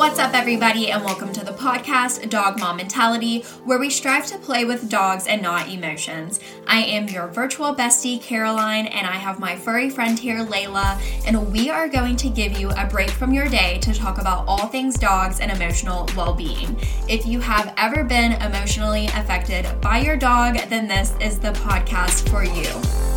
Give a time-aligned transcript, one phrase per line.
[0.00, 4.38] What's up, everybody, and welcome to the podcast Dog Mom Mentality, where we strive to
[4.38, 6.40] play with dogs and not emotions.
[6.66, 11.52] I am your virtual bestie, Caroline, and I have my furry friend here, Layla, and
[11.52, 14.68] we are going to give you a break from your day to talk about all
[14.68, 16.80] things dogs and emotional well being.
[17.06, 22.26] If you have ever been emotionally affected by your dog, then this is the podcast
[22.30, 23.09] for you.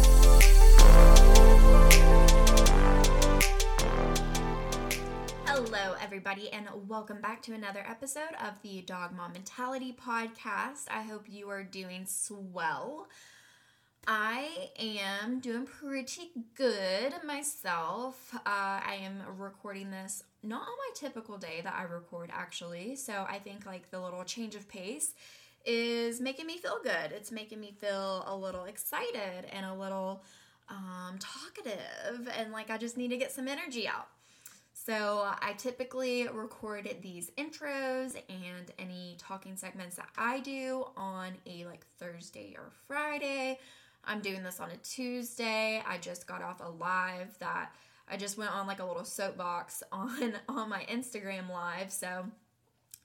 [6.25, 10.85] Everybody, and welcome back to another episode of the Dog Mom Mentality Podcast.
[10.89, 13.09] I hope you are doing swell.
[14.07, 18.33] I am doing pretty good myself.
[18.33, 22.95] Uh, I am recording this not on my typical day that I record, actually.
[22.95, 25.15] So I think like the little change of pace
[25.65, 27.11] is making me feel good.
[27.11, 30.23] It's making me feel a little excited and a little
[30.69, 34.07] um, talkative, and like I just need to get some energy out.
[34.85, 41.65] So I typically record these intros and any talking segments that I do on a
[41.65, 43.59] like Thursday or Friday.
[44.03, 45.81] I'm doing this on a Tuesday.
[45.87, 47.73] I just got off a live that
[48.09, 51.89] I just went on like a little soapbox on on my Instagram live.
[51.89, 52.25] So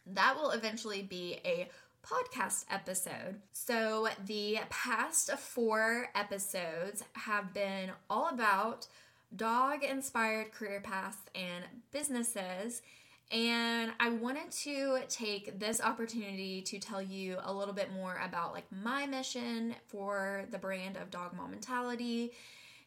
[0.06, 1.68] that will eventually be a
[2.04, 3.36] podcast episode.
[3.52, 8.88] So the past 4 episodes have been all about
[9.34, 12.82] dog inspired career paths and businesses.
[13.30, 18.54] And I wanted to take this opportunity to tell you a little bit more about
[18.54, 22.32] like my mission for the brand of Dog Mom Mentality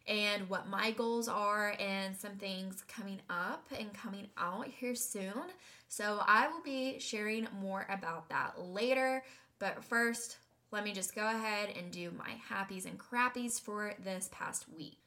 [0.08, 5.44] and what my goals are and some things coming up and coming out here soon.
[5.86, 9.22] So I will be sharing more about that later.
[9.60, 10.38] But first,
[10.72, 15.01] let me just go ahead and do my happies and crappies for this past week.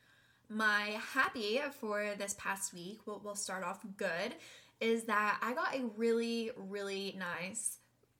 [0.49, 4.35] My happy for this past week, we'll, we'll start off good,
[4.79, 7.79] is that I got a really, really nice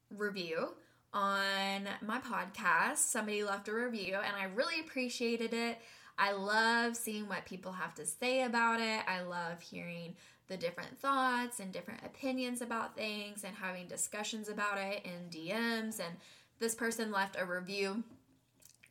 [0.10, 0.70] review
[1.14, 2.98] on my podcast.
[2.98, 5.78] Somebody left a review and I really appreciated it.
[6.18, 9.02] I love seeing what people have to say about it.
[9.08, 10.16] I love hearing
[10.48, 16.00] the different thoughts and different opinions about things and having discussions about it in DMs.
[16.00, 16.16] And
[16.60, 18.04] this person left a review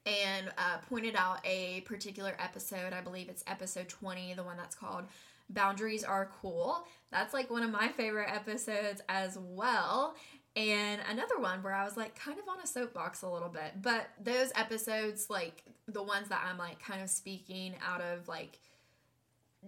[0.06, 2.92] and uh, pointed out a particular episode.
[2.92, 5.04] I believe it's episode 20, the one that's called
[5.50, 6.86] Boundaries Are Cool.
[7.10, 10.14] That's like one of my favorite episodes as well.
[10.56, 13.82] And another one where I was like kind of on a soapbox a little bit.
[13.82, 18.58] But those episodes, like the ones that I'm like kind of speaking out of like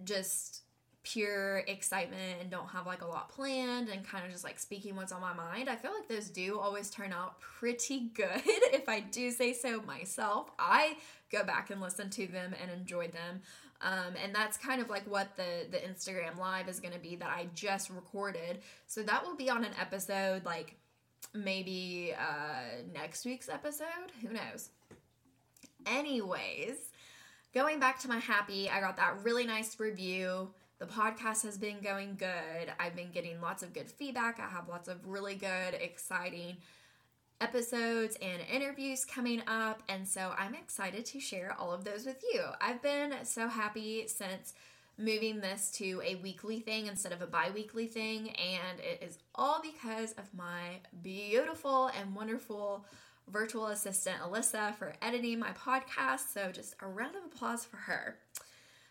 [0.03, 0.61] just
[1.13, 4.95] pure excitement and don't have like a lot planned and kind of just like speaking
[4.95, 8.89] what's on my mind, I feel like those do always turn out pretty good if
[8.89, 10.51] I do say so myself.
[10.59, 10.97] I
[11.31, 13.41] go back and listen to them and enjoy them.
[13.79, 17.15] Um, and that's kind of like what the the Instagram live is going to be
[17.17, 18.59] that I just recorded.
[18.87, 20.75] So that will be on an episode like
[21.33, 24.11] maybe uh, next week's episode.
[24.21, 24.69] Who knows?
[25.85, 26.75] Anyways,
[27.53, 30.49] going back to my happy, I got that really nice review
[30.79, 32.71] the podcast has been going good.
[32.79, 34.39] I've been getting lots of good feedback.
[34.39, 36.57] I have lots of really good, exciting
[37.41, 39.81] episodes and interviews coming up.
[39.89, 42.43] And so I'm excited to share all of those with you.
[42.61, 44.53] I've been so happy since
[44.99, 48.29] moving this to a weekly thing instead of a bi weekly thing.
[48.29, 52.85] And it is all because of my beautiful and wonderful
[53.29, 56.33] virtual assistant, Alyssa, for editing my podcast.
[56.33, 58.17] So just a round of applause for her.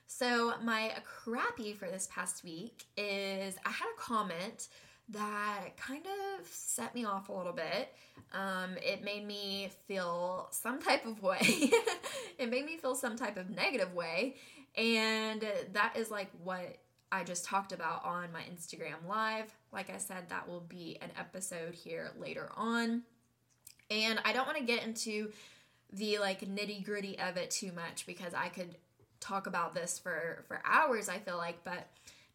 [0.07, 4.69] So, my crappy for this past week is I had a comment
[5.11, 7.93] that kind of set me off a little bit.
[8.33, 11.41] Um, it made me feel some type of way.
[12.39, 14.37] it made me feel some type of negative way.
[14.77, 16.79] And that is like what
[17.13, 19.53] I just talked about on my Instagram live.
[19.73, 23.03] Like I said, that will be an episode here later on.
[23.91, 25.31] And I don't want to get into
[25.93, 28.75] the like nitty gritty of it too much because I could
[29.21, 31.89] talk about this for for hours i feel like but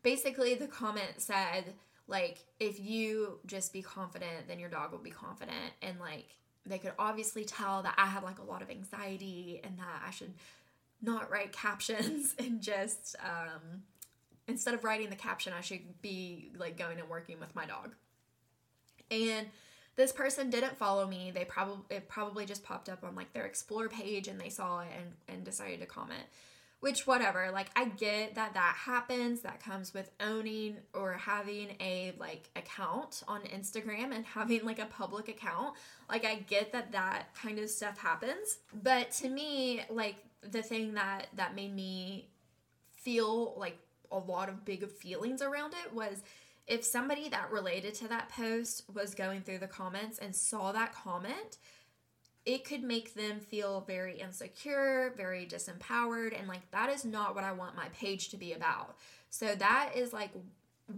[0.04, 1.74] basically the comment said
[2.08, 5.74] like if you just be confident then your dog will be confident.
[5.82, 6.36] And like
[6.66, 10.12] they could obviously tell that i have like a lot of anxiety and that i
[10.12, 10.34] should
[11.02, 13.84] not write captions and just um
[14.48, 17.96] instead of writing the caption i should be like going and working with my dog.
[19.10, 19.48] And
[19.98, 21.32] this person didn't follow me.
[21.34, 24.82] They probably it probably just popped up on like their explore page and they saw
[24.82, 26.24] it and and decided to comment
[26.82, 32.14] which whatever like i get that that happens that comes with owning or having a
[32.20, 35.74] like account on instagram and having like a public account
[36.10, 40.18] like i get that that kind of stuff happens but to me like
[40.52, 42.28] the thing that that made me
[42.92, 43.78] feel like
[44.12, 46.22] a lot of big feelings around it was
[46.68, 50.94] if somebody that related to that post was going through the comments and saw that
[50.94, 51.58] comment,
[52.46, 57.44] it could make them feel very insecure, very disempowered, and like that is not what
[57.44, 58.96] I want my page to be about.
[59.30, 60.32] So that is like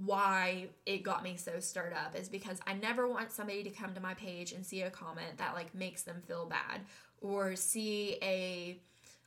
[0.06, 3.94] why it got me so stirred up is because I never want somebody to come
[3.94, 6.82] to my page and see a comment that like makes them feel bad
[7.22, 8.80] or see a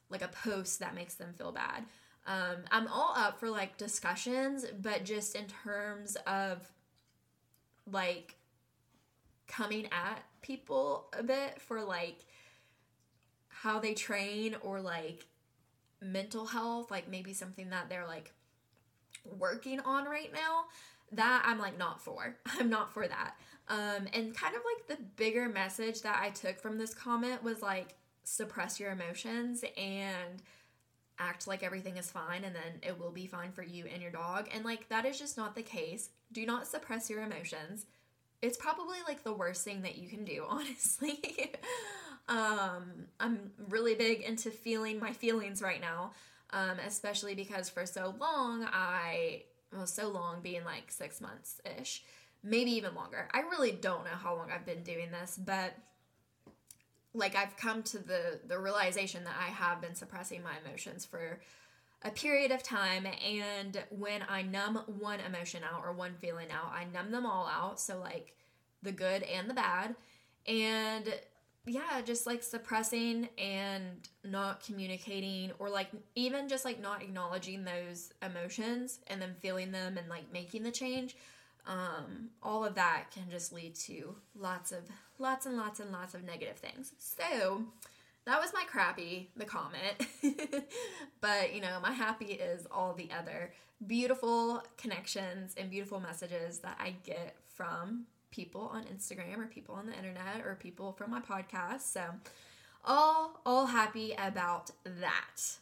[0.09, 1.85] like a post that makes them feel bad.
[2.27, 6.71] Um, I'm all up for like discussions, but just in terms of
[7.91, 8.37] like
[9.49, 12.25] coming at people a bit for like
[13.49, 15.27] how they train or like
[16.01, 18.33] mental health, like maybe something that they're like
[19.39, 20.65] working on right now,
[21.13, 22.37] that I'm like not for.
[22.59, 23.37] I'm not for that.
[23.69, 27.63] Um, and kind of like the bigger message that I took from this comment was
[27.63, 30.43] like suppress your emotions and
[31.19, 34.11] act like everything is fine and then it will be fine for you and your
[34.11, 34.49] dog.
[34.55, 36.11] And like that is just not the case.
[36.33, 37.87] Do not suppress your emotions.
[38.47, 41.53] It's probably like the worst thing that you can do, honestly.
[42.29, 46.13] um, I'm really big into feeling my feelings right now,
[46.51, 52.05] um, especially because for so long I, well, so long being like six months ish,
[52.45, 53.29] maybe even longer.
[53.35, 55.75] I really don't know how long I've been doing this, but
[57.15, 61.41] like I've come to the the realization that I have been suppressing my emotions for
[62.03, 66.73] a period of time and when I numb one emotion out or one feeling out,
[66.73, 68.35] I numb them all out, so like
[68.83, 69.95] the good and the bad.
[70.47, 71.13] And
[71.65, 78.13] yeah, just like suppressing and not communicating or like even just like not acknowledging those
[78.23, 81.17] emotions and then feeling them and like making the change
[81.67, 84.85] um, all of that can just lead to lots of
[85.19, 87.65] lots and lots and lots of negative things so
[88.26, 90.06] that was my crappy the comment
[91.20, 93.52] but you know my happy is all the other
[93.87, 99.87] beautiful connections and beautiful messages that i get from people on instagram or people on
[99.87, 101.81] the internet or people from my podcast.
[101.81, 102.02] So
[102.84, 105.58] all all happy about that.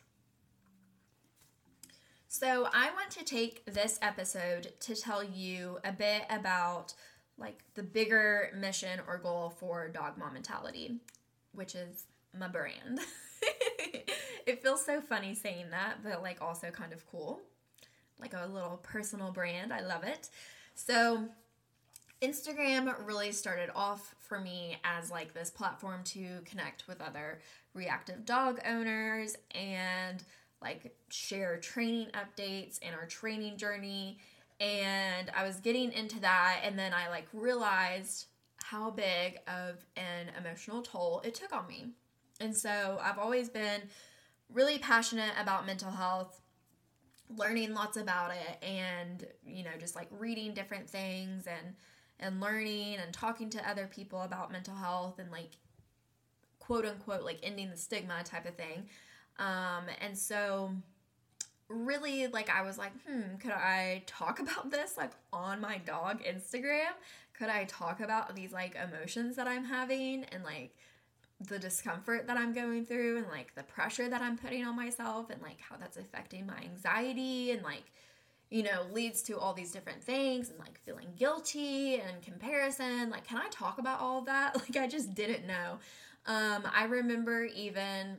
[2.27, 6.95] So, I want to take this episode to tell you a bit about
[7.39, 10.97] like the bigger mission or goal for Dog Mom Mentality,
[11.53, 12.07] which is
[12.39, 13.01] my brand.
[14.47, 17.41] it feels so funny saying that, but like also kind of cool.
[18.21, 19.73] Like a little personal brand.
[19.73, 20.29] I love it.
[20.75, 21.29] So,
[22.23, 27.41] Instagram really started off for me as like this platform to connect with other
[27.75, 30.23] reactive dog owners and
[30.63, 34.19] like share training updates and our training journey
[34.61, 38.27] and I was getting into that and then I like realized
[38.63, 41.89] how big of an emotional toll it took on me.
[42.41, 43.83] And so I've always been
[44.53, 46.41] really passionate about mental health,
[47.35, 51.75] learning lots about it and you know just like reading different things and
[52.21, 55.57] and learning and talking to other people about mental health and like
[56.61, 58.89] quote unquote like ending the stigma type of thing.
[59.39, 60.73] Um, and so
[61.69, 66.23] really like I was like, hmm, could I talk about this like on my dog
[66.23, 66.93] Instagram?
[67.33, 70.77] Could I talk about these like emotions that I'm having and like
[71.41, 75.31] the discomfort that I'm going through and like the pressure that I'm putting on myself
[75.31, 77.85] and like how that's affecting my anxiety and like
[78.51, 83.27] you know leads to all these different things and like feeling guilty and comparison like
[83.27, 85.79] can I talk about all that like I just didn't know
[86.27, 88.19] um I remember even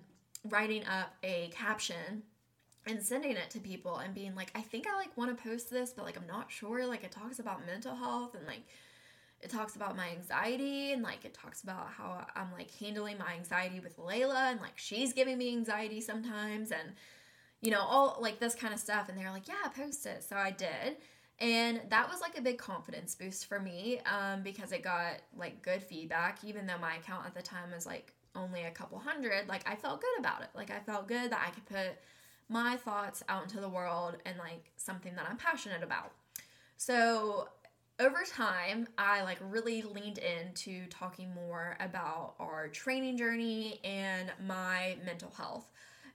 [0.50, 2.24] writing up a caption
[2.88, 5.72] and sending it to people and being like, I think I like want to post
[5.72, 6.86] this, but like I'm not sure.
[6.86, 8.62] Like it talks about mental health and like
[9.46, 13.34] it talks about my anxiety and like it talks about how I'm like handling my
[13.34, 16.94] anxiety with Layla and like she's giving me anxiety sometimes and
[17.62, 20.36] you know all like this kind of stuff and they're like yeah post it so
[20.36, 20.98] I did
[21.40, 25.62] and that was like a big confidence boost for me um, because it got like
[25.62, 29.48] good feedback even though my account at the time was like only a couple hundred,
[29.48, 30.50] like I felt good about it.
[30.54, 31.98] Like I felt good that I could put
[32.50, 36.12] my thoughts out into the world and like something that I'm passionate about.
[36.78, 37.50] So
[38.00, 44.98] over time, I like really leaned into talking more about our training journey and my
[45.06, 45.72] mental health.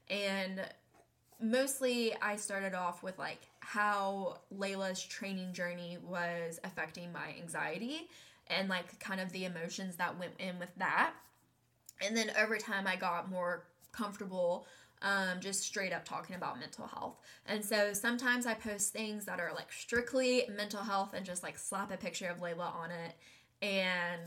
[0.08, 0.60] And
[1.40, 8.08] mostly I started off with like how Layla's training journey was affecting my anxiety
[8.48, 11.12] and like kind of the emotions that went in with that.
[12.02, 14.66] And then over time, I got more comfortable
[15.02, 17.18] um, just straight up talking about mental health.
[17.46, 21.58] And so sometimes I post things that are like strictly mental health and just like
[21.58, 23.14] slap a picture of Layla on it
[23.62, 24.22] and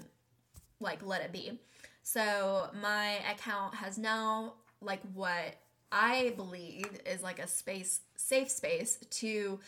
[0.80, 1.60] like let it be.
[2.01, 5.56] So my account has now like what
[5.92, 9.60] I believe is like a space, safe space to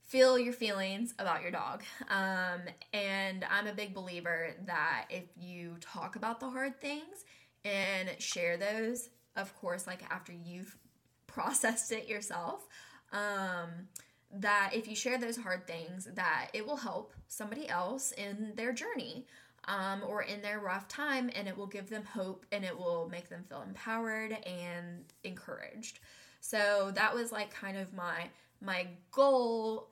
[0.00, 1.82] feel your feelings about your dog.
[2.08, 2.60] Um,
[2.92, 7.24] and I'm a big believer that if you talk about the hard things
[7.64, 10.76] and share those, of course, like after you've
[11.26, 12.66] processed it yourself,
[13.12, 13.88] um,
[14.34, 18.72] that if you share those hard things, that it will help somebody else in their
[18.72, 19.26] journey
[19.68, 23.08] um, or in their rough time, and it will give them hope and it will
[23.10, 26.00] make them feel empowered and encouraged.
[26.40, 28.28] So that was like kind of my
[28.60, 29.88] my goal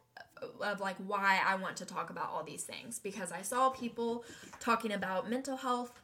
[0.60, 4.24] of like why I want to talk about all these things because I saw people
[4.58, 6.00] talking about mental health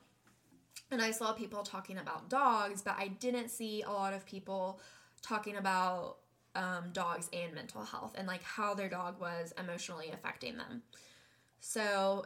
[0.90, 4.80] and I saw people talking about dogs, but I didn't see a lot of people
[5.22, 6.18] talking about
[6.54, 10.82] um, dogs and mental health and like how their dog was emotionally affecting them.
[11.60, 12.24] So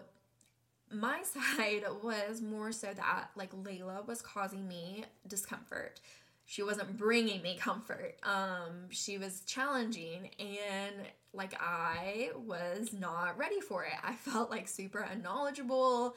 [0.90, 1.22] my
[1.56, 6.00] side was more so that like Layla was causing me discomfort.
[6.46, 8.16] She wasn't bringing me comfort.
[8.24, 10.96] Um, she was challenging, and
[11.32, 13.92] like I was not ready for it.
[14.02, 16.16] I felt like super unknowledgeable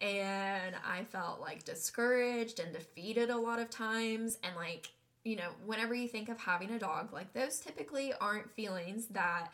[0.00, 4.38] and I felt like discouraged and defeated a lot of times.
[4.44, 4.92] And like,
[5.24, 9.48] you know, whenever you think of having a dog, like those typically aren't feelings that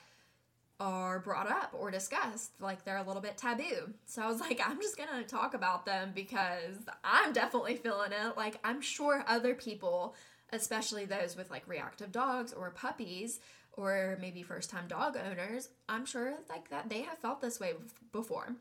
[0.81, 2.61] are brought up or discussed.
[2.61, 3.93] Like they're a little bit taboo.
[4.07, 8.37] So I was like, I'm just gonna talk about them because I'm definitely feeling it.
[8.37, 10.15] Like I'm sure other people,
[10.53, 13.41] especially those with like reactive dogs or puppies,
[13.77, 17.73] or maybe first time dog owners, I'm sure like that they have felt this way
[18.13, 18.55] before.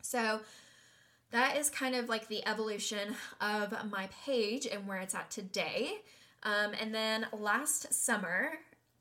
[0.00, 0.40] So
[1.32, 5.94] that is kind of like the evolution of my page and where it's at today.
[6.44, 8.50] Um, and then last summer,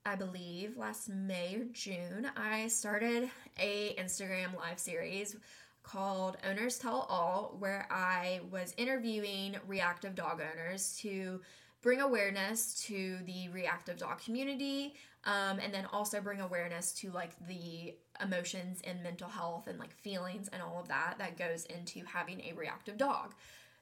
[0.06, 5.36] I believe last May or June, I started a Instagram live series
[5.84, 11.42] called Owners Tell All, where I was interviewing reactive dog owners to
[11.82, 14.94] bring awareness to the reactive dog community
[15.26, 19.94] um, and then also bring awareness to like the emotions and mental health and like
[19.94, 23.34] feelings and all of that that goes into having a reactive dog.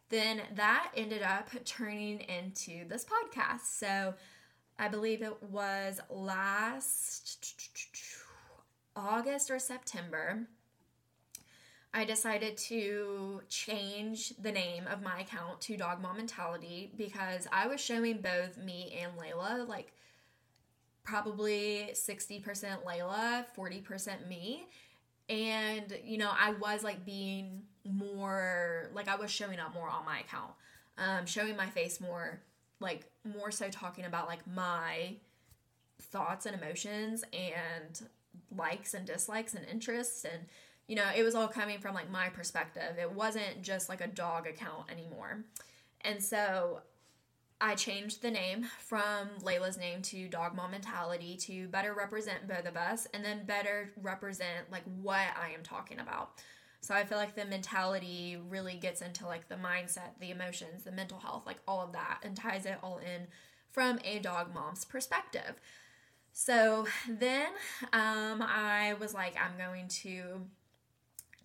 [0.09, 3.65] Then that ended up turning into this podcast.
[3.77, 4.15] So
[4.79, 7.53] i believe it was last
[8.95, 10.47] august or september
[11.93, 17.67] I decided to change the name of my account to Dog Mom Mentality because I
[17.67, 19.91] was showing both me and Layla like
[21.03, 22.43] probably 60%
[22.85, 24.67] Layla, 40% me.
[25.27, 30.05] And, you know, I was like being more, like, I was showing up more on
[30.05, 30.51] my account,
[30.97, 32.41] um, showing my face more,
[32.79, 35.15] like, more so talking about like my
[36.01, 38.01] thoughts and emotions and
[38.55, 40.45] likes and dislikes and interests and
[40.89, 42.97] you know, it was all coming from like my perspective.
[42.99, 45.45] It wasn't just like a dog account anymore.
[46.01, 46.81] And so
[47.61, 52.65] I changed the name from Layla's name to Dog Mom Mentality to better represent both
[52.65, 56.31] of us and then better represent like what I am talking about.
[56.81, 60.91] So I feel like the mentality really gets into like the mindset, the emotions, the
[60.91, 63.27] mental health, like all of that and ties it all in
[63.69, 65.61] from a dog mom's perspective.
[66.31, 67.47] So then
[67.93, 70.47] um, I was like, I'm going to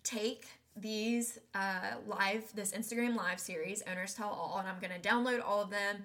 [0.05, 0.47] take
[0.77, 5.43] these uh, live, this Instagram live series, Owners Tell All, and I'm going to download
[5.45, 6.03] all of them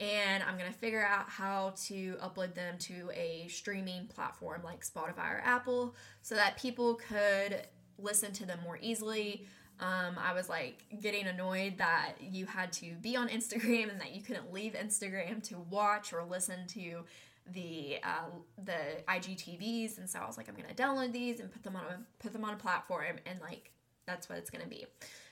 [0.00, 4.84] and I'm going to figure out how to upload them to a streaming platform like
[4.84, 7.62] Spotify or Apple so that people could
[7.98, 9.46] listen to them more easily.
[9.78, 14.12] Um, I was like getting annoyed that you had to be on Instagram and that
[14.12, 17.04] you couldn't leave Instagram to watch or listen to
[17.52, 18.30] the uh,
[18.64, 21.84] the IGTVs, and so I was like, I'm gonna download these and put them on
[21.84, 23.70] a put them on a platform, and like
[24.06, 24.86] that's what it's gonna be.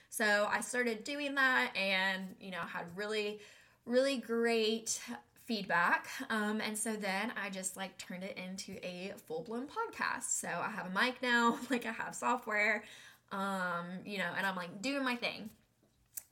[0.09, 3.39] So I started doing that, and you know had really
[3.85, 4.99] really great
[5.45, 6.07] feedback.
[6.29, 10.39] Um, and so then I just like turned it into a full blown podcast.
[10.39, 12.83] So I have a mic now, like I have software,
[13.31, 15.49] um, you know, and I'm like doing my thing.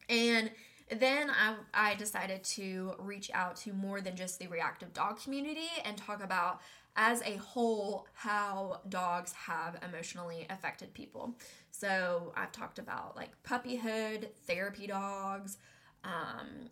[0.07, 0.49] And
[0.97, 5.69] then I, I decided to reach out to more than just the reactive dog community
[5.85, 6.61] and talk about
[6.95, 11.35] as a whole how dogs have emotionally affected people.
[11.71, 15.57] So I've talked about like puppyhood, therapy dogs,
[16.03, 16.69] um,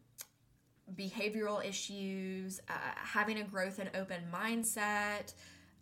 [0.95, 5.33] behavioral issues, uh, having a growth and open mindset,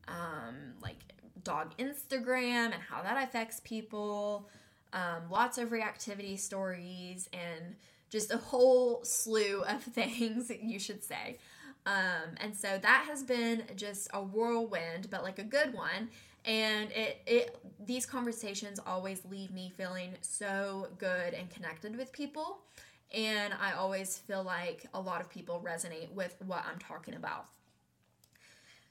[0.07, 0.97] um, like
[1.43, 4.49] dog Instagram and how that affects people,
[4.93, 7.75] um, lots of reactivity stories, and
[8.15, 11.37] just a whole slew of things, you should say.
[11.85, 16.09] Um, and so that has been just a whirlwind, but like a good one.
[16.45, 22.59] And it, it these conversations always leave me feeling so good and connected with people.
[23.13, 27.47] And I always feel like a lot of people resonate with what I'm talking about.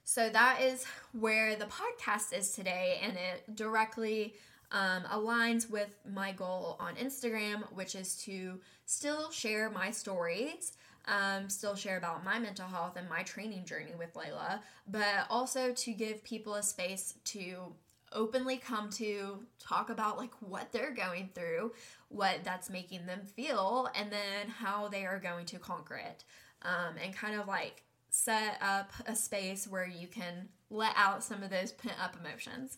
[0.05, 4.35] So that is where the podcast is today, and it directly
[4.75, 10.73] um, aligns with my goal on Instagram, which is to still share my stories,
[11.07, 15.73] um, still share about my mental health and my training journey with Layla, but also
[15.73, 17.73] to give people a space to
[18.13, 21.73] openly come to talk about like what they're going through,
[22.09, 26.25] what that's making them feel, and then how they are going to conquer it.
[26.63, 31.43] Um, and kind of like set up a space where you can let out some
[31.43, 32.77] of those pent up emotions.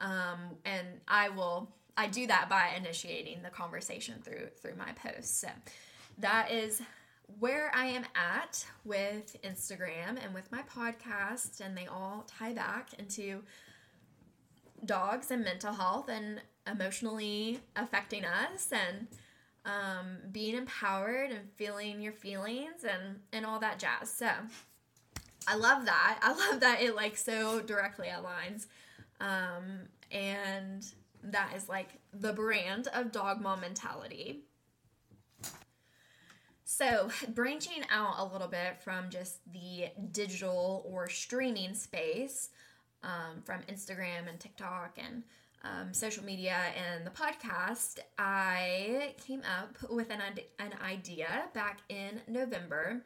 [0.00, 5.38] Um, and I will I do that by initiating the conversation through through my posts.
[5.38, 5.48] So
[6.18, 6.82] that is
[7.38, 12.90] where I am at with Instagram and with my podcast, and they all tie back
[12.98, 13.42] into
[14.84, 19.08] dogs and mental health and emotionally affecting us and
[19.64, 24.10] um, being empowered and feeling your feelings and and all that jazz.
[24.10, 24.28] So
[25.48, 26.18] I love that.
[26.22, 28.66] I love that it like so directly aligns,
[29.20, 30.86] um, and
[31.22, 34.42] that is like the brand of dog mom mentality.
[36.64, 42.50] So, branching out a little bit from just the digital or streaming space,
[43.02, 45.22] um, from Instagram and TikTok and
[45.64, 50.20] um, social media and the podcast, I came up with an,
[50.58, 53.02] an idea back in November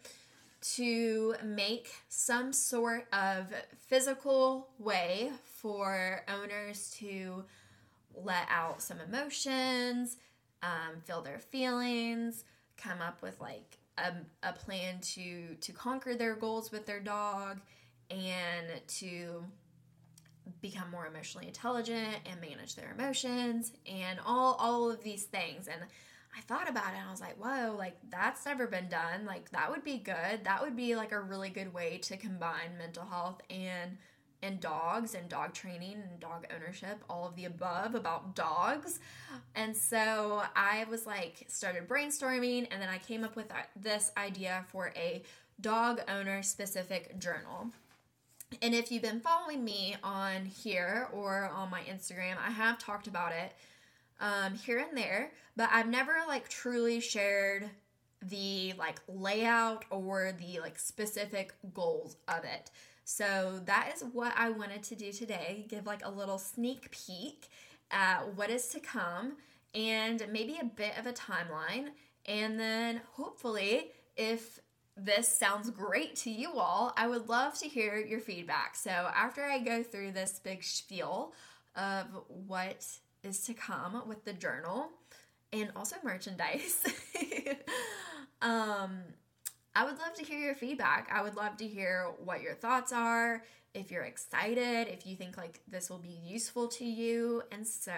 [0.63, 3.47] to make some sort of
[3.89, 7.45] physical way for owners to
[8.15, 10.17] let out some emotions,
[10.63, 12.45] um, feel their feelings,
[12.77, 14.13] come up with like a,
[14.43, 17.61] a plan to to conquer their goals with their dog
[18.11, 19.45] and to
[20.61, 25.81] become more emotionally intelligent and manage their emotions and all all of these things and
[26.37, 29.27] I thought about it and I was like, whoa, like that's never been done.
[29.27, 30.45] Like that would be good.
[30.45, 33.99] That would be like a really good way to combine mental health and
[34.43, 39.01] and dogs and dog training and dog ownership, all of the above about dogs.
[39.55, 44.65] And so I was like started brainstorming and then I came up with this idea
[44.69, 45.23] for a
[45.61, 47.71] dog owner specific journal.
[48.63, 53.07] And if you've been following me on here or on my Instagram, I have talked
[53.07, 53.53] about it
[54.21, 57.71] um, here and there, but I've never like truly shared
[58.23, 62.71] the like layout or the like specific goals of it.
[63.11, 67.49] So that is what I wanted to do today give like a little sneak peek
[67.91, 69.33] at what is to come
[69.75, 71.89] and maybe a bit of a timeline.
[72.27, 74.61] And then hopefully, if
[74.97, 78.77] this sounds great to you all, I would love to hear your feedback.
[78.77, 81.33] So after I go through this big spiel
[81.75, 82.87] of what
[83.25, 84.89] is to come with the journal
[85.53, 86.87] and also merchandise.
[88.41, 89.01] um,
[89.75, 91.09] I would love to hear your feedback.
[91.13, 95.37] I would love to hear what your thoughts are, if you're excited, if you think
[95.37, 97.43] like this will be useful to you.
[97.53, 97.93] And so,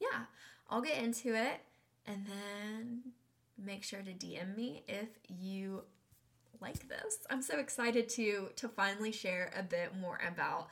[0.00, 0.24] yeah,
[0.68, 1.60] I'll get into it
[2.06, 3.02] and then
[3.62, 5.84] make sure to DM me if you
[6.60, 7.18] like this.
[7.30, 10.68] I'm so excited to to finally share a bit more about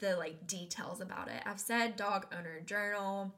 [0.00, 1.42] the like details about it.
[1.46, 3.32] I've said dog owner journal,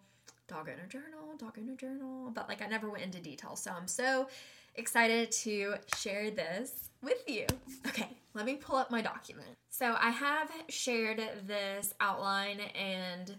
[0.49, 3.57] dog owner journal, dog owner journal, but like I never went into detail.
[3.57, 4.29] So I'm so
[4.77, 7.47] excited to share this with you.
[7.87, 9.49] Okay, let me pull up my document.
[9.69, 13.37] So I have shared this outline and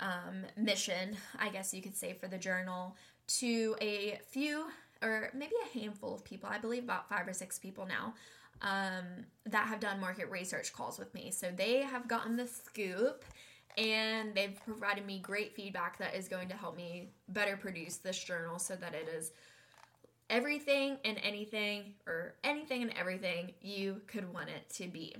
[0.00, 2.96] um, mission, I guess you could say, for the journal
[3.38, 4.66] to a few
[5.02, 6.48] or maybe a handful of people.
[6.50, 8.14] I believe about five or six people now
[8.62, 11.30] um, that have done market research calls with me.
[11.30, 13.24] So they have gotten the scoop
[13.76, 18.22] and they've provided me great feedback that is going to help me better produce this
[18.22, 19.32] journal so that it is
[20.30, 25.14] everything and anything or anything and everything you could want it to be.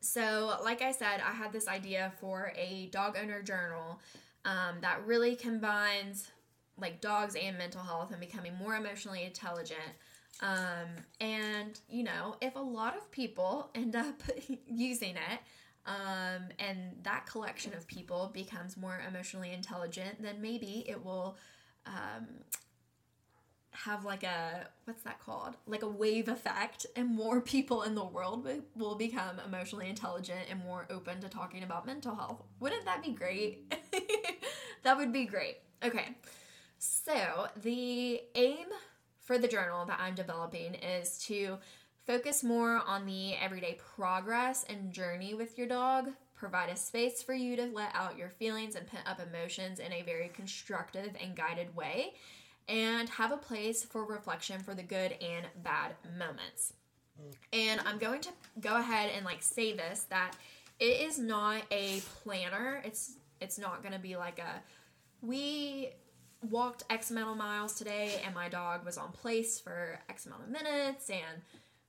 [0.00, 4.00] So, like I said, I had this idea for a dog owner journal
[4.44, 6.28] um, that really combines
[6.78, 9.80] like dogs and mental health and becoming more emotionally intelligent.
[10.40, 14.22] Um, and, you know, if a lot of people end up
[14.66, 15.40] using it,
[15.86, 21.38] um, and that collection of people becomes more emotionally intelligent, then maybe it will
[21.86, 22.26] um,
[23.70, 25.54] have like a what's that called?
[25.66, 30.60] Like a wave effect and more people in the world will become emotionally intelligent and
[30.64, 32.42] more open to talking about mental health.
[32.60, 33.72] Wouldn't that be great?
[34.84, 35.58] That would be great.
[35.84, 36.16] Okay.
[36.78, 38.66] So the aim
[39.20, 41.58] for the journal that i'm developing is to
[42.06, 47.34] focus more on the everyday progress and journey with your dog provide a space for
[47.34, 51.36] you to let out your feelings and pent up emotions in a very constructive and
[51.36, 52.14] guided way
[52.68, 56.74] and have a place for reflection for the good and bad moments.
[57.52, 60.32] And I'm going to go ahead and like say this that
[60.78, 62.80] it is not a planner.
[62.84, 64.62] It's it's not going to be like a
[65.20, 65.90] we
[66.48, 70.44] walked X amount of miles today and my dog was on place for X amount
[70.44, 71.42] of minutes and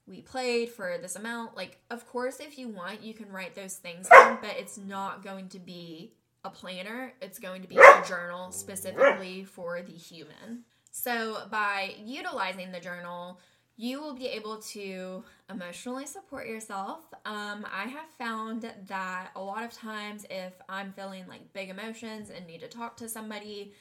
[0.06, 1.56] we played for this amount.
[1.56, 5.22] Like, of course, if you want, you can write those things down, but it's not
[5.22, 6.12] going to be
[6.44, 7.12] a planner.
[7.20, 10.64] It's going to be a journal specifically for the human.
[10.90, 13.38] So, by utilizing the journal,
[13.76, 17.00] you will be able to emotionally support yourself.
[17.24, 22.28] Um, I have found that a lot of times, if I'm feeling like big emotions
[22.28, 23.72] and need to talk to somebody,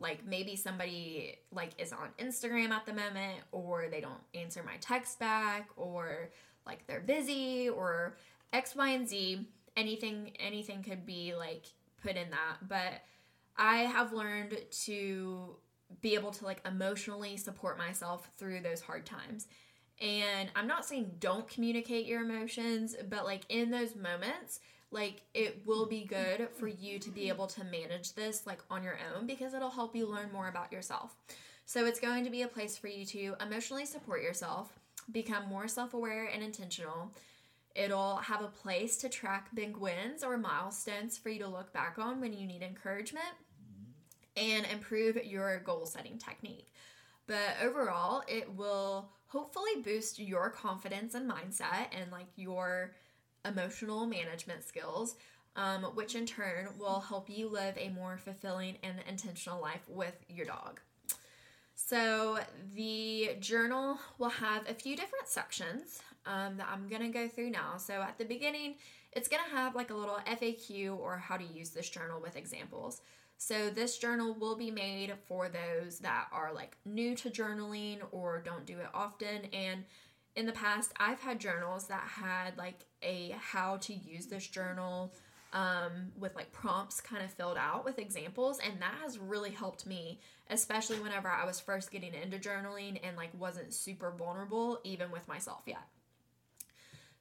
[0.00, 4.76] like maybe somebody like is on Instagram at the moment or they don't answer my
[4.80, 6.30] text back or
[6.66, 8.16] like they're busy or
[8.52, 9.46] X, Y, and Z.
[9.76, 11.66] Anything anything could be like
[12.06, 12.68] put in that.
[12.68, 13.02] But
[13.56, 15.56] I have learned to
[16.00, 19.46] be able to like emotionally support myself through those hard times.
[20.00, 25.62] And I'm not saying don't communicate your emotions, but like in those moments, like it
[25.64, 29.26] will be good for you to be able to manage this like on your own
[29.26, 31.16] because it'll help you learn more about yourself.
[31.64, 34.72] So it's going to be a place for you to emotionally support yourself,
[35.10, 37.10] become more self-aware and intentional.
[37.76, 41.98] It'll have a place to track big wins or milestones for you to look back
[41.98, 43.26] on when you need encouragement
[44.34, 46.72] and improve your goal setting technique.
[47.26, 52.94] But overall, it will hopefully boost your confidence and mindset and like your
[53.44, 55.16] emotional management skills,
[55.54, 60.16] um, which in turn will help you live a more fulfilling and intentional life with
[60.30, 60.80] your dog.
[61.74, 62.38] So,
[62.74, 67.76] the journal will have a few different sections um, that I'm to go through now.
[67.78, 68.74] So, at the beginning,
[69.12, 73.00] it's to have like a little FAQ or how to use this journal with examples.
[73.38, 78.42] So, this journal will be made for those that are like new to journaling or
[78.44, 79.84] don't do it often and
[80.36, 85.14] in the past, I've had journals that had like a how to use this journal
[85.52, 89.86] um, with like prompts kind of filled out with examples, and that has really helped
[89.86, 95.10] me, especially whenever I was first getting into journaling and like wasn't super vulnerable even
[95.10, 95.82] with myself yet.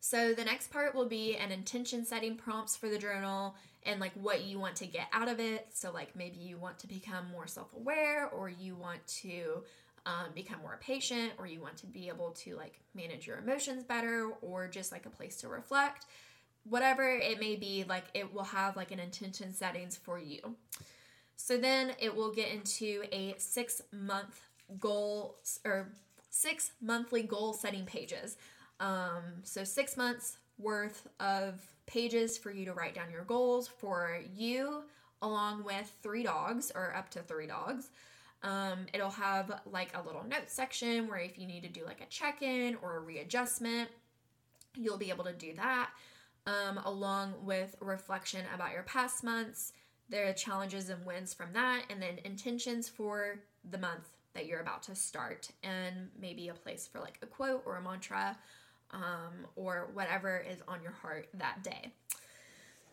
[0.07, 3.55] So the next part will be an intention setting prompts for the journal
[3.87, 5.69] and like what you want to get out of it.
[5.73, 9.63] So like maybe you want to become more self-aware or you want to
[10.05, 13.83] um, become more patient or you want to be able to like manage your emotions
[13.83, 16.05] better or just like a place to reflect.
[16.69, 20.55] Whatever it may be like it will have like an intention settings for you.
[21.35, 24.39] So then it will get into a six month
[24.79, 25.89] goal or
[26.29, 28.37] six monthly goal setting pages
[28.79, 34.19] um, so six months worth of pages for you to write down your goals for
[34.35, 34.83] you
[35.21, 37.89] along with three dogs or up to three dogs.
[38.43, 42.01] Um, it'll have like a little note section where if you need to do like
[42.01, 43.89] a check in or a readjustment,
[44.75, 45.89] you'll be able to do that,
[46.45, 49.73] um, along with reflection about your past months,
[50.09, 53.39] the challenges and wins from that, and then intentions for
[53.71, 57.63] the month that you're about to start, and maybe a place for like a quote
[57.65, 58.37] or a mantra
[58.95, 61.91] um, or whatever is on your heart that day.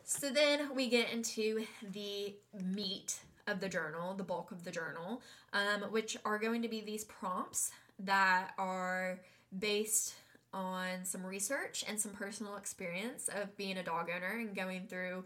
[0.04, 5.22] So then we get into the meat of the journal, the bulk of the journal,
[5.52, 9.20] um, which are going to be these prompts that are
[9.58, 10.14] based
[10.52, 15.24] on some research and some personal experience of being a dog owner and going through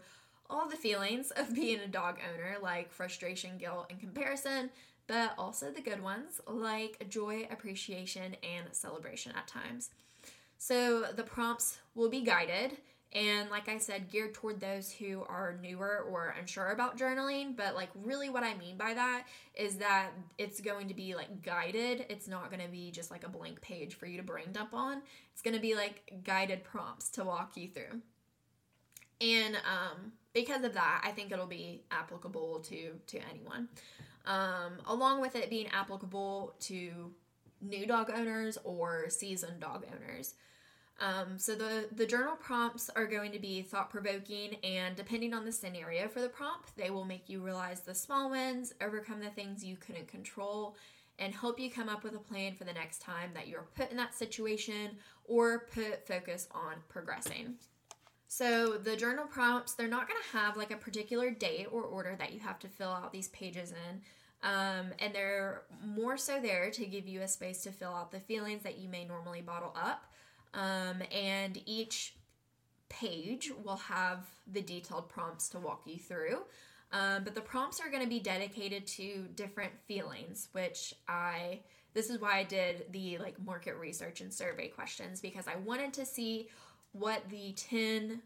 [0.49, 4.69] all the feelings of being a dog owner, like frustration, guilt, and comparison,
[5.07, 9.89] but also the good ones like joy, appreciation, and celebration at times.
[10.57, 12.77] So the prompts will be guided
[13.13, 17.55] and like I said, geared toward those who are newer or unsure about journaling.
[17.55, 19.23] But like, really, what I mean by that
[19.55, 22.05] is that it's going to be like guided.
[22.09, 24.73] It's not going to be just like a blank page for you to brain dump
[24.73, 25.01] on.
[25.31, 28.01] It's going to be like guided prompts to walk you through.
[29.21, 33.69] And um, because of that, I think it'll be applicable to to anyone.
[34.25, 37.13] Um, along with it being applicable to
[37.61, 40.33] new dog owners or seasoned dog owners.
[40.99, 45.45] Um, so the the journal prompts are going to be thought provoking, and depending on
[45.45, 49.29] the scenario for the prompt, they will make you realize the small wins, overcome the
[49.29, 50.75] things you couldn't control,
[51.19, 53.91] and help you come up with a plan for the next time that you're put
[53.91, 57.55] in that situation or put focus on progressing.
[58.27, 62.15] So the journal prompts, they're not going to have like a particular date or order
[62.17, 64.01] that you have to fill out these pages in.
[64.43, 68.19] Um, and they're more so there to give you a space to fill out the
[68.19, 70.05] feelings that you may normally bottle up
[70.53, 72.15] um, and each
[72.89, 76.39] page will have the detailed prompts to walk you through.
[76.91, 81.59] Um, but the prompts are going to be dedicated to different feelings, which I
[81.93, 85.93] this is why I did the like market research and survey questions because I wanted
[85.93, 86.47] to see
[86.91, 88.21] what the 10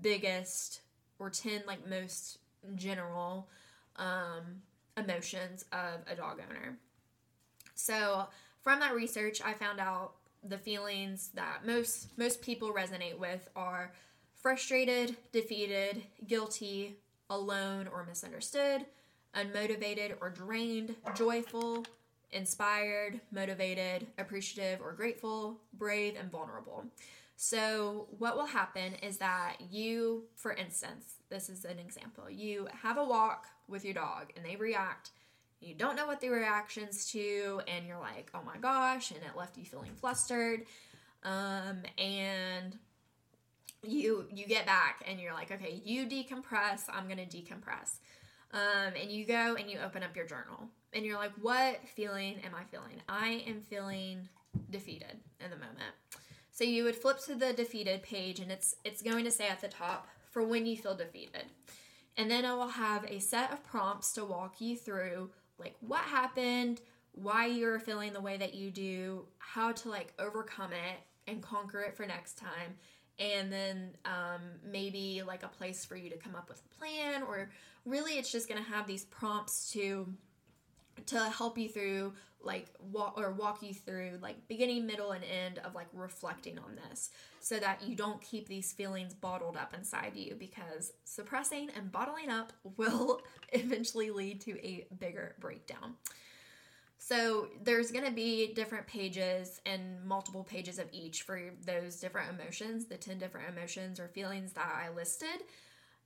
[0.00, 0.80] biggest
[1.18, 2.38] or 10 like most
[2.76, 3.48] general
[3.96, 4.62] um,
[4.96, 6.76] emotions of a dog owner.
[7.74, 8.26] So,
[8.62, 13.92] from that research, I found out the feelings that most most people resonate with are
[14.34, 16.96] frustrated, defeated, guilty,
[17.28, 18.84] alone or misunderstood,
[19.34, 21.84] unmotivated or drained, joyful,
[22.32, 26.84] inspired, motivated, appreciative or grateful, brave and vulnerable.
[27.36, 32.98] So, what will happen is that you, for instance, this is an example, you have
[32.98, 35.10] a walk with your dog and they react.
[35.60, 39.36] You don't know what the reactions to, and you're like, oh my gosh, and it
[39.36, 40.64] left you feeling flustered.
[41.22, 42.78] Um, and
[43.82, 47.98] you you get back and you're like, okay, you decompress, I'm gonna decompress.
[48.52, 52.36] Um, and you go and you open up your journal and you're like, what feeling
[52.44, 53.00] am I feeling?
[53.08, 54.28] I am feeling
[54.70, 55.94] defeated in the moment.
[56.50, 59.60] So you would flip to the defeated page and it's it's going to say at
[59.60, 61.44] the top for when you feel defeated.
[62.20, 66.02] And then I will have a set of prompts to walk you through like what
[66.02, 71.40] happened, why you're feeling the way that you do, how to like overcome it and
[71.40, 72.76] conquer it for next time.
[73.18, 77.22] And then um, maybe like a place for you to come up with a plan,
[77.22, 77.48] or
[77.86, 80.06] really it's just gonna have these prompts to
[81.06, 85.58] to help you through like walk or walk you through like beginning middle and end
[85.58, 90.12] of like reflecting on this so that you don't keep these feelings bottled up inside
[90.14, 93.20] you because suppressing and bottling up will
[93.52, 95.94] eventually lead to a bigger breakdown.
[96.98, 102.38] So there's going to be different pages and multiple pages of each for those different
[102.38, 105.44] emotions the 10 different emotions or feelings that i listed.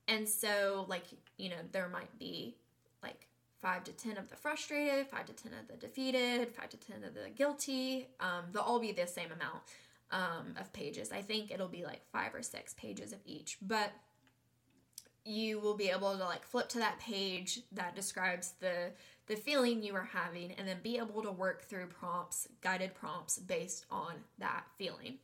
[0.07, 1.05] And so like
[1.37, 2.55] you know there might be
[3.03, 3.27] like
[3.61, 7.03] five to 10 of the frustrated, five to 10 of the defeated, five to 10
[7.03, 8.07] of the guilty.
[8.19, 9.63] Um, they'll all be the same amount
[10.11, 11.11] um, of pages.
[11.11, 13.91] I think it'll be like five or six pages of each, but
[15.25, 18.91] you will be able to like flip to that page that describes the
[19.27, 23.39] the feeling you are having and then be able to work through prompts guided prompts
[23.39, 25.17] based on that feeling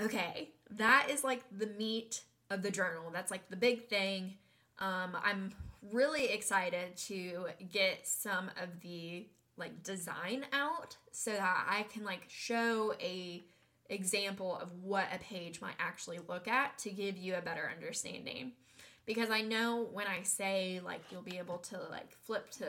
[0.00, 4.34] okay that is like the meat of the journal that's like the big thing
[4.78, 5.52] um, i'm
[5.90, 12.24] really excited to get some of the like design out so that I can like
[12.28, 13.42] show a
[13.88, 18.52] example of what a page might actually look at to give you a better understanding.
[19.04, 22.66] Because I know when I say like you'll be able to like flip to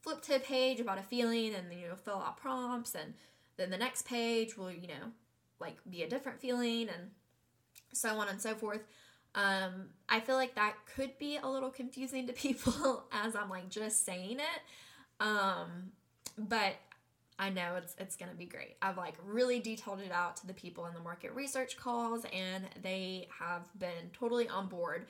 [0.00, 3.14] flip to a page about a feeling and then you'll fill out prompts and
[3.56, 5.12] then the next page will, you know,
[5.60, 7.10] like be a different feeling and
[7.92, 8.82] so on and so forth.
[9.34, 13.68] Um, I feel like that could be a little confusing to people as I'm like
[13.68, 15.24] just saying it.
[15.24, 15.92] Um,
[16.38, 16.74] but
[17.38, 18.76] I know it's it's gonna be great.
[18.80, 22.64] I've like really detailed it out to the people in the market research calls, and
[22.82, 25.06] they have been totally on board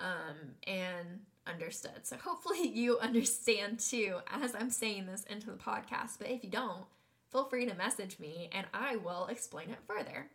[0.00, 2.04] um, and understood.
[2.04, 6.18] So hopefully you understand too as I'm saying this into the podcast.
[6.18, 6.84] But if you don't,
[7.30, 10.26] feel free to message me, and I will explain it further.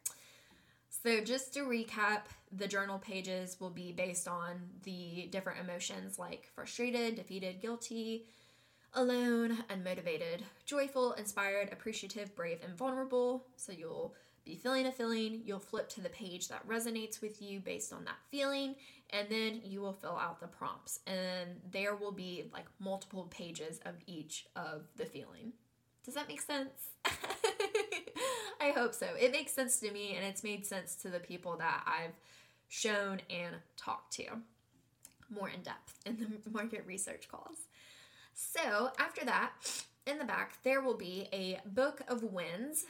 [1.03, 6.49] So, just to recap, the journal pages will be based on the different emotions like
[6.53, 8.25] frustrated, defeated, guilty,
[8.93, 13.45] alone, unmotivated, joyful, inspired, appreciative, brave, and vulnerable.
[13.57, 17.59] So, you'll be feeling a feeling, you'll flip to the page that resonates with you
[17.59, 18.75] based on that feeling,
[19.09, 21.01] and then you will fill out the prompts.
[21.05, 25.51] And there will be like multiple pages of each of the feeling.
[26.05, 26.91] Does that make sense?
[28.61, 29.07] I hope so.
[29.19, 32.15] It makes sense to me and it's made sense to the people that I've
[32.67, 34.25] shown and talked to
[35.29, 37.57] more in depth in the market research calls.
[38.33, 39.51] So, after that,
[40.05, 42.85] in the back, there will be a book of wins.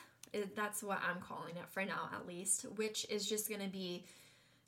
[0.56, 4.06] That's what I'm calling it for now, at least, which is just going to be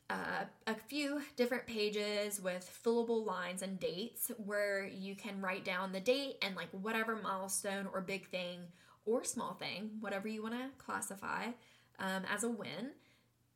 [0.10, 5.91] uh, a few different pages with fillable lines and dates where you can write down
[5.91, 8.60] the date and like whatever milestone or big thing
[9.06, 11.45] or small thing, whatever you want to classify
[12.00, 12.91] um, as a win.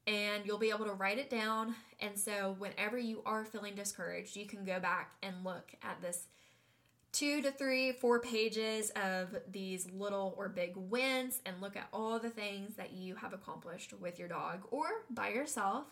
[0.06, 1.76] And you'll be able to write it down.
[2.00, 6.26] And so, whenever you are feeling discouraged, you can go back and look at this
[7.14, 12.20] two to three, four pages of these little or big wins and look at all
[12.20, 15.86] the things that you have accomplished with your dog or by yourself.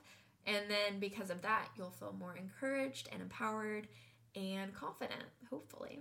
[0.45, 3.87] And then, because of that, you'll feel more encouraged and empowered
[4.35, 5.99] and confident, hopefully.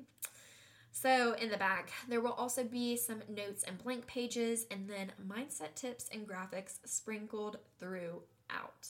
[0.93, 5.13] So, in the back, there will also be some notes and blank pages, and then
[5.25, 8.89] mindset tips and graphics sprinkled throughout.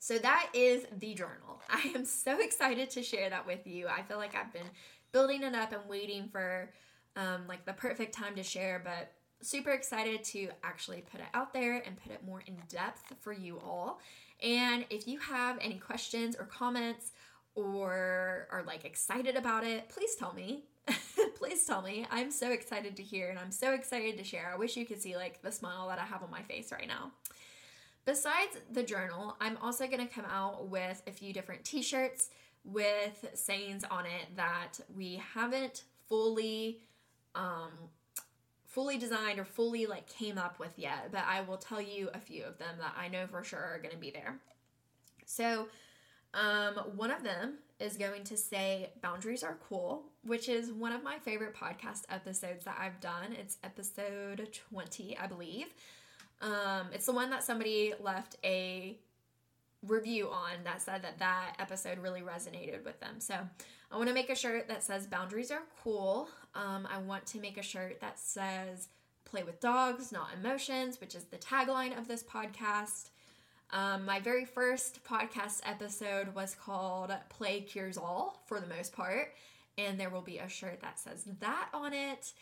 [0.00, 1.62] So, that is the journal.
[1.70, 3.86] I am so excited to share that with you.
[3.86, 4.70] I feel like I've been
[5.12, 6.70] building it up and waiting for
[7.14, 11.52] um, like the perfect time to share, but super excited to actually put it out
[11.52, 14.00] there and put it more in depth for you all.
[14.42, 17.12] And if you have any questions or comments
[17.56, 20.64] or are like excited about it, please tell me.
[21.36, 22.06] please tell me.
[22.10, 24.50] I'm so excited to hear and I'm so excited to share.
[24.52, 26.86] I wish you could see like the smile that I have on my face right
[26.86, 27.10] now.
[28.04, 32.30] Besides the journal, I'm also going to come out with a few different t shirts
[32.64, 36.78] with sayings on it that we haven't fully
[37.34, 37.70] um,
[38.76, 42.20] fully designed or fully like came up with yet, but I will tell you a
[42.20, 44.38] few of them that I know for sure are going to be there.
[45.24, 45.68] So,
[46.36, 51.02] um, one of them is going to say boundaries are cool, which is one of
[51.02, 53.32] my favorite podcast episodes that I've done.
[53.32, 55.66] It's episode 20, I believe.
[56.42, 58.98] Um, it's the one that somebody left a
[59.82, 63.18] review on that said that that episode really resonated with them.
[63.18, 63.34] So
[63.90, 66.28] I want to make a shirt that says boundaries are cool.
[66.54, 68.88] Um, I want to make a shirt that says
[69.24, 73.10] play with dogs, not emotions, which is the tagline of this podcast.
[73.72, 79.34] Um, my very first podcast episode was called Play Cures All for the most part,
[79.76, 82.32] and there will be a shirt that says that on it.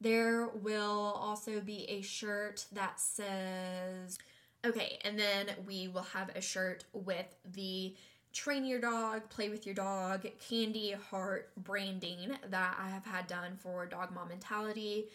[0.00, 4.18] There will also be a shirt that says,
[4.64, 7.94] okay, and then we will have a shirt with the
[8.32, 13.56] train your dog, play with your dog, candy heart branding that I have had done
[13.56, 15.06] for Dog Mom Mentality.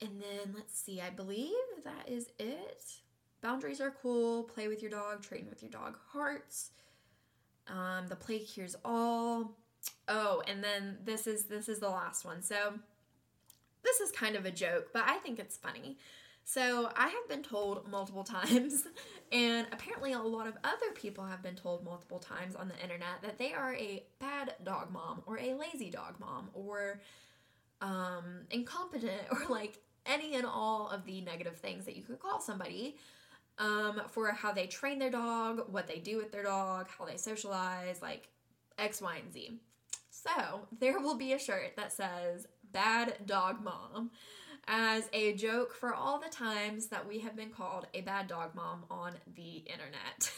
[0.00, 1.52] And then let's see, I believe
[1.84, 2.84] that is it.
[3.44, 6.70] Boundaries are cool, play with your dog, train with your dog hearts.
[7.68, 9.58] Um, the play cures all.
[10.08, 12.40] Oh, and then this is this is the last one.
[12.40, 12.72] So
[13.82, 15.98] this is kind of a joke, but I think it's funny.
[16.44, 18.86] So I have been told multiple times,
[19.30, 23.20] and apparently a lot of other people have been told multiple times on the internet
[23.20, 27.02] that they are a bad dog mom or a lazy dog mom or
[27.82, 32.40] um, incompetent or like any and all of the negative things that you could call
[32.40, 32.96] somebody
[33.58, 37.16] um, for how they train their dog, what they do with their dog, how they
[37.16, 38.28] socialize, like
[38.78, 39.58] X, Y, and Z.
[40.10, 44.10] So there will be a shirt that says bad dog mom
[44.66, 48.54] as a joke for all the times that we have been called a bad dog
[48.54, 50.32] mom on the internet.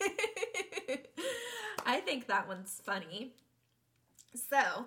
[1.86, 3.32] I think that one's funny.
[4.34, 4.86] So,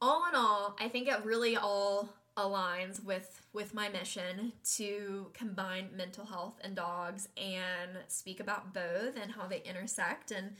[0.00, 5.88] all in all, I think it really all aligns with with my mission to combine
[5.96, 10.56] mental health and dogs and speak about both and how they intersect and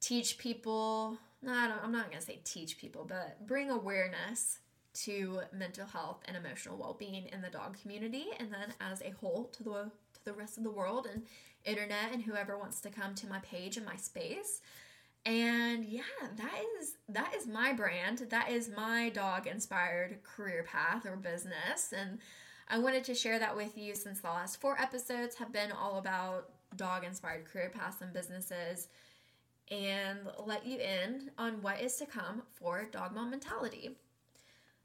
[0.00, 4.58] teach people no, I don't, I'm not going to say teach people, but bring awareness
[4.94, 9.44] to mental health and emotional well-being in the dog community and then as a whole
[9.52, 11.22] to the to the rest of the world and
[11.64, 14.60] internet and whoever wants to come to my page and my space
[15.26, 16.02] and yeah
[16.36, 21.92] that is that is my brand that is my dog inspired career path or business
[21.96, 22.18] and
[22.68, 25.98] i wanted to share that with you since the last four episodes have been all
[25.98, 28.88] about dog inspired career paths and businesses
[29.70, 33.90] and let you in on what is to come for dog mom mentality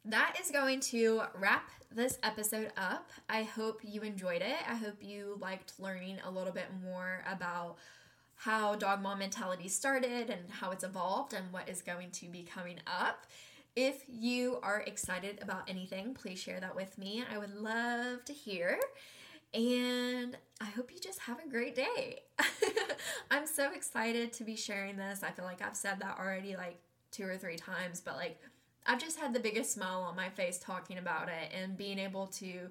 [0.06, 3.10] that is going to wrap this episode up.
[3.30, 4.58] I hope you enjoyed it.
[4.68, 7.78] I hope you liked learning a little bit more about
[8.36, 12.44] how Dog Mom Mentality started and how it's evolved and what is going to be
[12.44, 13.26] coming up.
[13.76, 17.24] If you are excited about anything, please share that with me.
[17.34, 18.80] I would love to hear.
[19.54, 22.22] And I hope you just have a great day.
[23.32, 25.24] I'm so excited to be sharing this.
[25.24, 26.80] I feel like I've said that already like
[27.12, 28.40] two or three times, but like
[28.86, 32.28] I've just had the biggest smile on my face talking about it and being able
[32.28, 32.70] to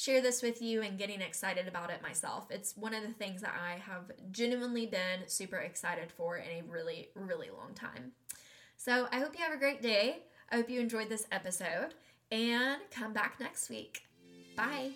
[0.00, 2.46] share this with you and getting excited about it myself.
[2.50, 6.62] It's one of the things that I have genuinely been super excited for in a
[6.66, 8.12] really, really long time.
[8.76, 10.20] So I hope you have a great day.
[10.50, 11.94] I hope you enjoyed this episode
[12.32, 14.04] and come back next week.
[14.56, 14.92] Bye.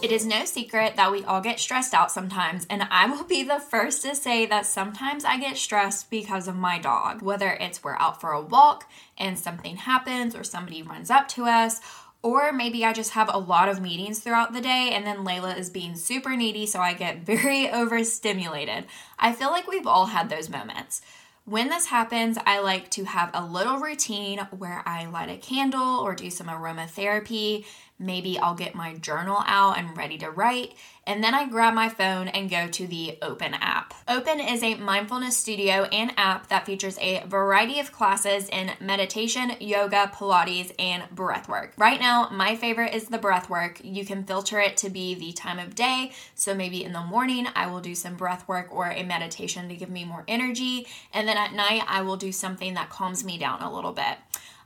[0.00, 3.42] It is no secret that we all get stressed out sometimes, and I will be
[3.42, 7.20] the first to say that sometimes I get stressed because of my dog.
[7.20, 8.88] Whether it's we're out for a walk
[9.18, 11.80] and something happens, or somebody runs up to us,
[12.22, 15.58] or maybe I just have a lot of meetings throughout the day and then Layla
[15.58, 18.86] is being super needy, so I get very overstimulated.
[19.18, 21.02] I feel like we've all had those moments.
[21.44, 25.98] When this happens, I like to have a little routine where I light a candle
[25.98, 27.64] or do some aromatherapy
[27.98, 30.74] Maybe I'll get my journal out and ready to write.
[31.08, 33.94] And then I grab my phone and go to the Open app.
[34.06, 39.52] Open is a mindfulness studio and app that features a variety of classes in meditation,
[39.58, 41.70] yoga, Pilates, and breathwork.
[41.78, 43.80] Right now, my favorite is the breathwork.
[43.82, 46.12] You can filter it to be the time of day.
[46.34, 49.90] So maybe in the morning, I will do some breathwork or a meditation to give
[49.90, 50.86] me more energy.
[51.14, 54.18] And then at night, I will do something that calms me down a little bit.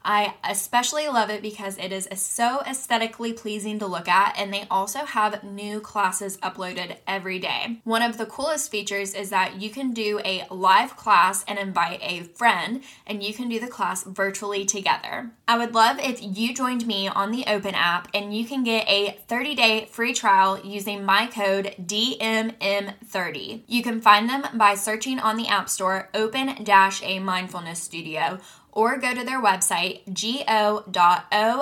[0.05, 4.67] I especially love it because it is so aesthetically pleasing to look at, and they
[4.71, 7.81] also have new classes uploaded every day.
[7.85, 12.01] One of the coolest features is that you can do a live class and invite
[12.03, 15.31] a friend, and you can do the class virtually together.
[15.47, 18.89] I would love if you joined me on the Open app, and you can get
[18.89, 23.63] a 30 day free trial using my code DMM30.
[23.67, 28.41] You can find them by searching on the App Store Open A Mindfulness Studio
[28.73, 30.01] or go to their website
[30.93, 31.53] go.o-p-e-n.com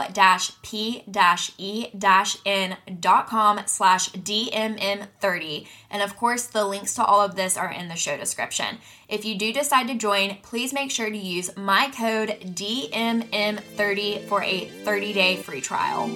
[3.67, 8.17] slash dmm30 and of course the links to all of this are in the show
[8.17, 8.79] description.
[9.09, 14.43] If you do decide to join please make sure to use my code dmm30 for
[14.43, 16.09] a 30-day free trial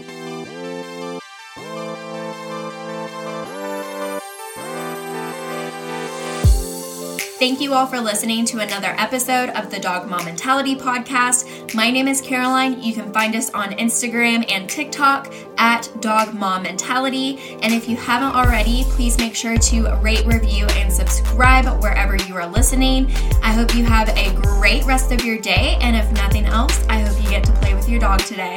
[7.44, 11.74] Thank you all for listening to another episode of the Dog Mom Mentality Podcast.
[11.74, 12.82] My name is Caroline.
[12.82, 17.58] You can find us on Instagram and TikTok at Dog Mom Mentality.
[17.60, 22.34] And if you haven't already, please make sure to rate, review, and subscribe wherever you
[22.34, 23.12] are listening.
[23.42, 25.76] I hope you have a great rest of your day.
[25.82, 28.54] And if nothing else, I hope you get to play with your dog today.